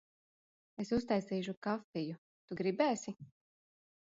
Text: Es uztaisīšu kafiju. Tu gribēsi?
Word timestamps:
Es 0.83 0.91
uztaisīšu 0.97 1.55
kafiju. 1.67 2.17
Tu 2.49 2.59
gribēsi? 2.63 3.15